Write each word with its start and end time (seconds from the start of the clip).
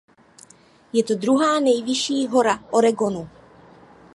Je 0.93 1.03
to 1.03 1.15
druhá 1.15 1.59
nejvyšší 1.59 2.27
hora 2.27 2.63
Oregonu. 2.71 3.29